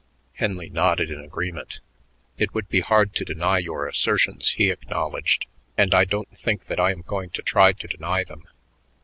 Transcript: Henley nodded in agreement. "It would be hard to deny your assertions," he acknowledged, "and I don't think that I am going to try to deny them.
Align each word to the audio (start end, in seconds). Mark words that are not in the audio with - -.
Henley 0.33 0.67
nodded 0.67 1.11
in 1.11 1.19
agreement. 1.21 1.79
"It 2.35 2.55
would 2.55 2.67
be 2.67 2.79
hard 2.79 3.13
to 3.13 3.23
deny 3.23 3.59
your 3.59 3.85
assertions," 3.85 4.49
he 4.53 4.71
acknowledged, 4.71 5.45
"and 5.77 5.93
I 5.93 6.05
don't 6.05 6.35
think 6.35 6.65
that 6.69 6.79
I 6.79 6.89
am 6.91 7.03
going 7.03 7.29
to 7.29 7.43
try 7.43 7.73
to 7.73 7.87
deny 7.87 8.23
them. 8.23 8.45